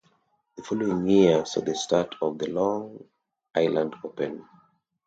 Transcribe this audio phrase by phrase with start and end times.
[0.55, 3.07] The following year saw the start of the Long
[3.55, 4.43] Island Open.